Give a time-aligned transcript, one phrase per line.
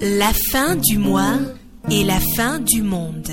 [0.00, 1.38] La fin du mois
[1.90, 3.30] et la fin du monde.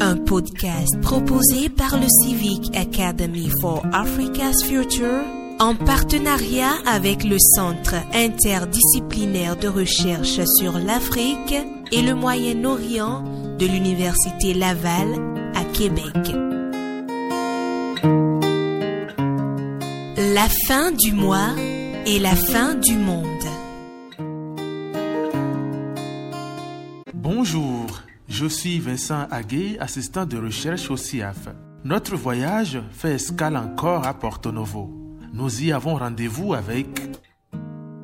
[0.00, 5.24] Un podcast proposé par le Civic Academy for Africa's Future
[5.58, 11.54] en partenariat avec le Centre interdisciplinaire de recherche sur l'Afrique
[11.92, 13.24] et le Moyen-Orient
[13.58, 15.08] de l'Université Laval
[15.54, 16.45] à Québec.
[20.36, 21.54] La fin du mois
[22.04, 23.46] et la fin du monde.
[27.14, 31.48] Bonjour, je suis Vincent Aguet, assistant de recherche au CIAF.
[31.84, 34.90] Notre voyage fait escale encore à Porto Novo.
[35.32, 36.86] Nous y avons rendez-vous avec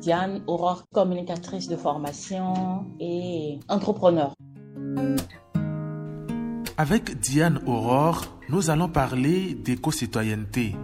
[0.00, 4.32] Diane Aurore, communicatrice de formation et entrepreneur.
[6.78, 10.74] Avec Diane Aurore, nous allons parler d'éco-citoyenneté.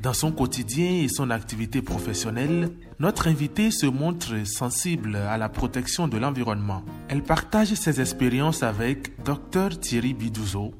[0.00, 6.06] Dans son quotidien et son activité professionnelle, notre invitée se montre sensible à la protection
[6.06, 6.82] de l'environnement.
[7.08, 10.74] Elle partage ses expériences avec Dr Thierry Bidouzo,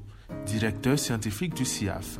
[0.47, 2.19] directeur scientifique du CIAF.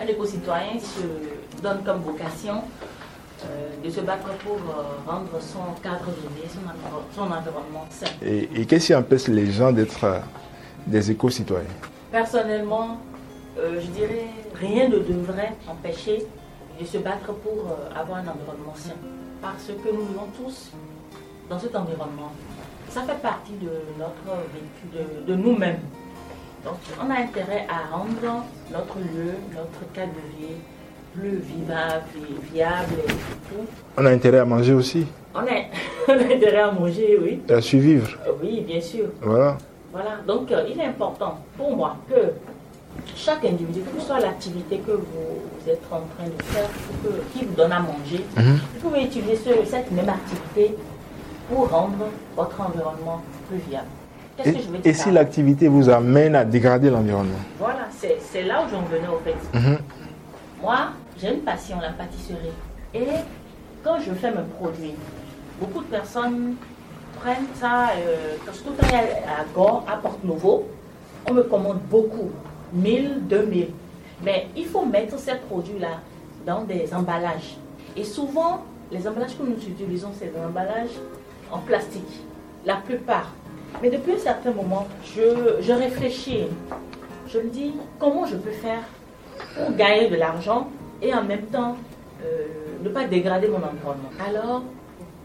[0.00, 2.62] Un éco-citoyen se donne comme vocation
[3.84, 8.06] de se battre pour euh, rendre son cadre de vie, son, environ- son environnement sain.
[8.22, 10.18] Et, et qu'est-ce qui empêche les gens d'être euh,
[10.86, 11.66] des éco-citoyens?
[12.10, 12.98] Personnellement,
[13.58, 16.26] euh, je dirais rien ne devrait empêcher
[16.80, 18.94] de se battre pour euh, avoir un environnement sain.
[19.40, 20.70] Parce que nous vivons tous
[21.48, 22.32] dans cet environnement.
[22.88, 24.84] Ça fait partie de notre vécu,
[25.26, 25.80] de, de nous-mêmes.
[26.64, 30.54] Donc on a intérêt à rendre notre lieu, notre cadre de vie
[31.14, 33.64] plus vivable et viable et tout.
[33.96, 35.42] On a intérêt à manger aussi, On a,
[36.08, 37.40] on a intérêt à manger, oui.
[37.48, 38.08] et à survivre.
[38.42, 39.06] Oui, bien sûr.
[39.20, 39.56] Voilà.
[39.92, 42.32] Voilà, donc euh, il est important pour moi que
[43.16, 45.02] chaque individu, que soit l'activité que vous,
[45.60, 46.68] vous êtes en train de faire,
[47.02, 48.58] que- qui vous donne à manger, Mhm.
[48.74, 50.76] vous pouvez utiliser ce- cette même activité
[51.48, 52.06] pour rendre
[52.36, 53.86] votre environnement plus viable.
[54.44, 57.38] Et, que je veux et si l'activité vous amène à dégrader l'environnement?
[57.58, 59.58] Voilà, c'est c'est là où j'en venais au fait.
[59.58, 59.78] Mhm.
[60.60, 60.88] Moi,
[61.20, 62.52] j'ai une passion, la pâtisserie.
[62.92, 63.06] Et
[63.84, 64.94] quand je fais mes produits,
[65.60, 66.56] beaucoup de personnes
[67.20, 70.66] prennent ça, euh, surtout quand à Gore, à Porte-Nouveau,
[71.28, 72.30] on me commande beaucoup,
[72.72, 73.68] 1000, 2000.
[74.24, 76.00] Mais il faut mettre ces produits-là
[76.44, 77.56] dans des emballages.
[77.96, 80.98] Et souvent, les emballages que nous utilisons, c'est des emballages
[81.52, 82.20] en plastique,
[82.64, 83.30] la plupart.
[83.80, 86.46] Mais depuis un certain moment, je, je réfléchis.
[87.28, 88.82] Je me dis, comment je peux faire
[89.56, 90.68] pour gagner de l'argent
[91.02, 91.76] et en même temps
[92.24, 92.46] euh,
[92.82, 94.10] ne pas dégrader mon environnement.
[94.28, 94.62] Alors,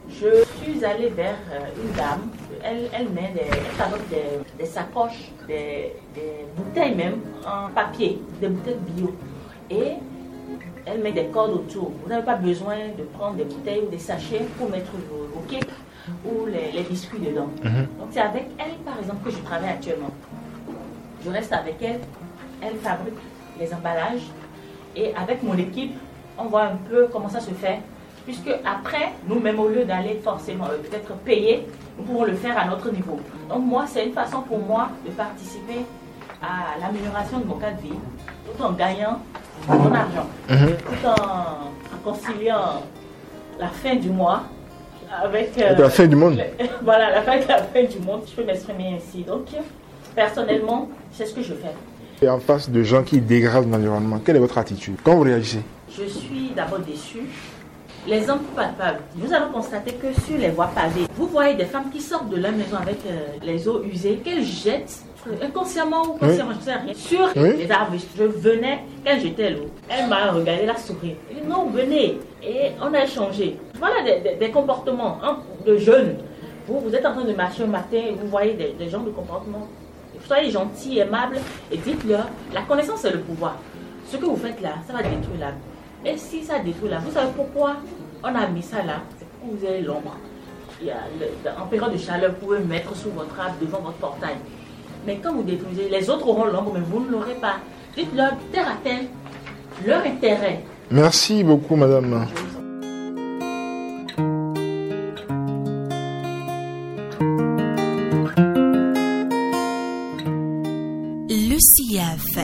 [0.10, 2.30] je suis allée vers euh, une dame.
[2.64, 8.22] Elle, elle met des, elle fabrique des, des sacoches, des, des bouteilles même en papier,
[8.40, 9.14] des bouteilles bio.
[9.70, 9.94] Et
[10.86, 11.92] elle met des cordes autour.
[12.04, 15.46] Vous n'avez pas besoin de prendre des bouteilles ou des sachets pour mettre vos, vos
[15.50, 15.70] cakes
[16.26, 17.50] ou les, les biscuits dedans.
[17.64, 20.12] Donc c'est avec elle, par exemple, que je travaille actuellement.
[21.24, 22.02] Je reste avec elle.
[22.62, 23.14] Elle fabrique
[23.60, 24.22] les emballages.
[24.96, 25.96] Et avec mon équipe,
[26.38, 27.80] on voit un peu comment ça se fait.
[28.26, 32.66] Puisque après, nous-mêmes, au lieu d'aller forcément euh, peut-être payer, nous pouvons le faire à
[32.66, 33.20] notre niveau.
[33.50, 35.86] Donc moi, c'est une façon pour moi de participer
[36.42, 37.94] à l'amélioration de mon cadre de vie,
[38.46, 39.20] tout en gagnant
[39.68, 41.70] mon argent, tout en,
[42.10, 42.82] conciliant
[43.60, 44.44] la fin du mois
[45.24, 45.58] avec...
[45.58, 46.36] euh, la fin du monde.
[46.38, 49.22] le- voilà, la fin, la fin du monde, je peux m'exprimer ainsi.
[49.24, 49.48] Donc,
[50.16, 51.74] personnellement, c'est ce que je fais.
[52.24, 54.96] Et en face de gens qui dégradent l'environnement, quelle est votre attitude?
[55.04, 55.60] Comment vous réagissez?
[55.90, 57.24] Je suis d'abord déçue.
[58.08, 62.00] L'exemple palpable, nous allons constater que sur les voies pavées, vous voyez des femmes qui
[62.00, 65.04] sortent de leur maison avec euh, les eaux usées, qu'elles jettent
[65.42, 67.58] inconsciemment ou consciemment, je ne sais rien, sur Oui.
[67.58, 67.94] les arbres.
[68.18, 69.58] Je venais, quand j'étais là,
[69.90, 71.16] elle m'a regardé la souris.
[71.46, 72.20] Non, venez.
[72.42, 73.58] Et on a échangé.
[73.78, 76.16] Voilà des, des- des comportements hein, de jeunes.
[76.70, 79.02] Vous, vous êtes en train de marcher un matin et vous voyez des, des gens
[79.02, 79.68] de comportement.
[80.26, 81.38] Soyez gentils, aimables
[81.72, 83.58] et dites-leur, la connaissance c'est le pouvoir.
[84.10, 85.48] Ce que vous faites là, ça va détruire
[86.04, 86.10] vie.
[86.12, 87.78] Et si ça détruit vie, vous savez pourquoi?
[88.24, 90.16] On a mis ça là C'est pour que vous ayez l'ombre.
[91.60, 94.36] En période de chaleur, vous pouvez mettre sous votre arbre devant votre portail.
[95.06, 97.56] Mais quand vous détruisez, les autres auront l'ombre, mais vous ne l'aurez pas.
[97.96, 99.04] Dites-leur, terre à terre,
[99.86, 100.64] leur intérêt.
[100.92, 102.28] Merci beaucoup, madame.